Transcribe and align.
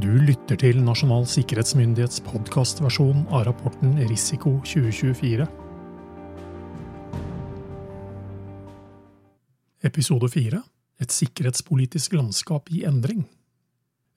Du 0.00 0.08
lytter 0.08 0.56
til 0.56 0.78
Nasjonal 0.80 1.26
sikkerhetsmyndighets 1.28 2.22
podkastversjon 2.24 3.26
av 3.34 3.42
rapporten 3.50 3.98
Risiko 4.08 4.54
2024. 4.64 5.44
Episode 9.84 10.30
4 10.32 10.60
Et 11.04 11.12
sikkerhetspolitisk 11.12 12.14
landskap 12.16 12.70
i 12.72 12.86
endring. 12.88 13.26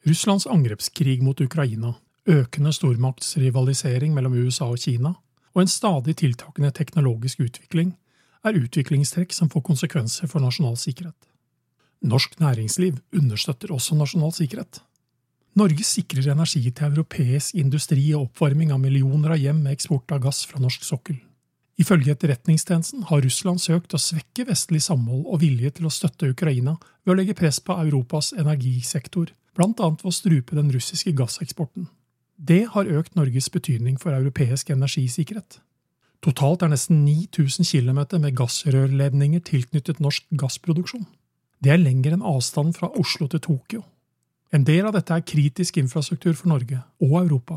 Russlands 0.07 0.47
angrepskrig 0.47 1.17
mot 1.25 1.43
Ukraina, 1.43 1.97
økende 2.31 2.71
stormaktsrivalisering 2.77 4.15
mellom 4.15 4.39
USA 4.39 4.69
og 4.71 4.79
Kina 4.85 5.11
og 5.51 5.65
en 5.65 5.73
stadig 5.73 6.15
tiltakende 6.23 6.71
teknologisk 6.71 7.43
utvikling 7.49 7.91
er 8.45 8.61
utviklingstrekk 8.61 9.35
som 9.35 9.51
får 9.51 9.67
konsekvenser 9.73 10.31
for 10.31 10.39
nasjonal 10.47 10.79
sikkerhet. 10.79 11.19
Norsk 12.07 12.39
næringsliv 12.39 13.03
understøtter 13.19 13.75
også 13.75 13.99
nasjonal 13.99 14.31
sikkerhet. 14.39 14.83
Norge 15.53 15.85
sikrer 15.85 16.31
energi 16.33 16.63
til 16.71 16.87
europeisk 16.87 17.53
industri 17.61 18.07
og 18.15 18.29
oppvarming 18.29 18.71
av 18.73 18.79
millioner 18.81 19.35
av 19.35 19.41
hjem 19.41 19.59
med 19.65 19.75
eksport 19.75 20.09
av 20.15 20.23
gass 20.23 20.41
fra 20.49 20.61
norsk 20.61 20.85
sokkel. 20.87 21.19
Ifølge 21.77 22.13
Etterretningstjenesten 22.13 23.05
har 23.09 23.21
Russland 23.25 23.61
søkt 23.61 23.93
å 23.93 24.01
svekke 24.01 24.47
vestlig 24.49 24.81
samhold 24.85 25.25
og 25.25 25.41
vilje 25.41 25.71
til 25.77 25.89
å 25.89 25.93
støtte 25.93 26.29
Ukraina 26.29 26.75
ved 27.03 27.13
å 27.13 27.17
legge 27.17 27.37
press 27.37 27.59
på 27.61 27.77
Europas 27.85 28.31
energisektor, 28.33 29.29
blant 29.53 29.81
annet 29.81 30.01
ved 30.01 30.09
å 30.09 30.15
strupe 30.17 30.57
den 30.57 30.73
russiske 30.73 31.13
gasseksporten. 31.17 31.87
Det 32.37 32.63
har 32.73 32.89
økt 32.89 33.15
Norges 33.15 33.49
betydning 33.53 33.99
for 34.01 34.13
europeisk 34.17 34.73
energisikkerhet. 34.73 35.59
Totalt 36.23 36.63
er 36.63 36.71
nesten 36.73 37.03
9000 37.05 37.67
km 37.67 38.21
med 38.23 38.37
gassrørledninger 38.37 39.43
tilknyttet 39.45 40.01
norsk 40.01 40.25
gassproduksjon. 40.39 41.05
Det 41.61 41.73
er 41.73 41.81
lenger 41.81 42.15
enn 42.15 42.25
avstanden 42.25 42.73
fra 42.73 42.89
Oslo 42.97 43.27
til 43.29 43.41
Tokyo. 43.43 43.83
En 44.53 44.61
del 44.61 44.85
av 44.85 44.93
dette 44.93 45.15
er 45.15 45.23
kritisk 45.25 45.79
infrastruktur 45.81 46.35
for 46.37 46.51
Norge 46.51 46.77
og 47.01 47.13
Europa. 47.23 47.55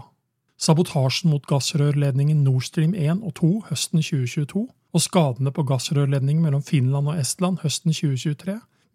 Sabotasjen 0.56 1.28
mot 1.28 1.44
gassrørledningen 1.44 2.38
Nord 2.40 2.64
Stream 2.64 2.94
1 2.96 3.20
og 3.20 3.34
2 3.36 3.50
høsten 3.66 4.00
2022 4.00 4.62
og 4.96 5.02
skadene 5.04 5.52
på 5.52 5.66
gassrørledningen 5.68 6.40
mellom 6.40 6.62
Finland 6.64 7.10
og 7.12 7.20
Estland 7.20 7.60
høsten 7.60 7.92
2023 7.92 8.54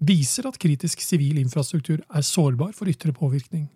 viser 0.10 0.50
at 0.50 0.58
kritisk 0.58 1.04
sivil 1.06 1.38
infrastruktur 1.44 2.02
er 2.02 2.26
sårbar 2.26 2.74
for 2.74 2.90
ytre 2.90 3.14
påvirkning. 3.14 3.70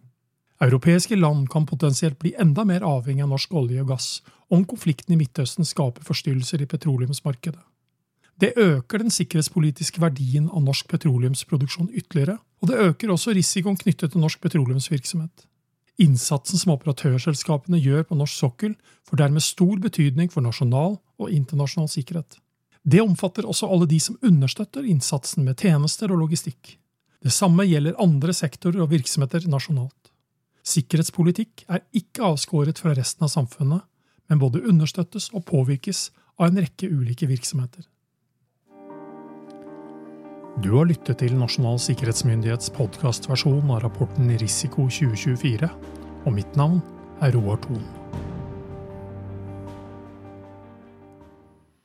Europeiske 0.57 1.19
land 1.19 1.45
kan 1.53 1.69
potensielt 1.69 2.17
bli 2.17 2.33
enda 2.41 2.65
mer 2.65 2.81
avhengig 2.81 3.27
av 3.27 3.29
norsk 3.29 3.53
olje 3.53 3.85
og 3.85 3.93
gass 3.93 4.09
om 4.49 4.65
konflikten 4.65 5.13
i 5.13 5.21
Midtøsten 5.21 5.69
skaper 5.69 6.01
forstyrrelser 6.01 6.65
i 6.65 6.71
petroleumsmarkedet. 6.71 7.61
Det 8.41 8.51
øker 8.59 8.99
den 8.99 9.11
sikkerhetspolitiske 9.13 10.01
verdien 10.03 10.49
av 10.51 10.63
norsk 10.65 10.89
petroleumsproduksjon 10.91 11.93
ytterligere, 11.95 12.37
og 12.61 12.67
det 12.69 12.79
øker 12.83 13.13
også 13.13 13.35
risikoen 13.35 13.77
knyttet 13.79 14.11
til 14.11 14.23
norsk 14.23 14.41
petroleumsvirksomhet. 14.43 15.45
Innsatsen 16.03 16.59
som 16.59 16.73
operatørselskapene 16.73 17.79
gjør 17.79 18.03
på 18.09 18.17
norsk 18.19 18.41
sokkel, 18.41 18.73
får 19.07 19.21
dermed 19.21 19.43
stor 19.43 19.79
betydning 19.79 20.31
for 20.33 20.43
nasjonal 20.43 20.97
og 20.99 21.31
internasjonal 21.31 21.87
sikkerhet. 21.93 22.41
Det 22.83 22.99
omfatter 23.01 23.47
også 23.47 23.69
alle 23.71 23.87
de 23.89 23.99
som 24.03 24.19
understøtter 24.21 24.83
innsatsen 24.83 25.47
med 25.47 25.57
tjenester 25.61 26.11
og 26.11 26.25
logistikk. 26.25 26.75
Det 27.23 27.33
samme 27.33 27.63
gjelder 27.65 27.95
andre 28.01 28.35
sektorer 28.35 28.83
og 28.83 28.91
virksomheter 28.91 29.47
nasjonalt. 29.49 30.11
Sikkerhetspolitikk 30.65 31.63
er 31.71 31.85
ikke 31.95 32.27
avskåret 32.27 32.81
fra 32.81 32.93
resten 32.97 33.25
av 33.25 33.31
samfunnet, 33.31 33.81
men 34.29 34.41
både 34.41 34.65
understøttes 34.67 35.31
og 35.33 35.45
påvirkes 35.47 36.09
av 36.37 36.49
en 36.49 36.61
rekke 36.61 36.89
ulike 36.91 37.29
virksomheter. 37.29 37.85
Du 40.63 40.69
har 40.71 40.85
lyttet 40.87 41.17
til 41.19 41.33
Nasjonal 41.35 41.75
sikkerhetsmyndighets 41.83 42.69
podkastversjon 42.77 43.73
av 43.75 43.81
rapporten 43.83 44.29
Risiko 44.39 44.85
2024, 44.87 45.67
og 46.23 46.31
mitt 46.31 46.55
navn 46.55 46.77
er 47.19 47.35
Roar 47.35 47.59
Thon. 47.65 47.81